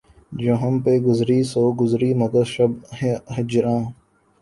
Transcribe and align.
جو 0.39 0.53
ہم 0.61 0.73
پہ 0.83 0.93
گزری 1.07 1.39
سو 1.51 1.63
گزری 1.81 2.09
مگر 2.21 2.45
شب 2.53 2.71
ہجراں 3.35 3.81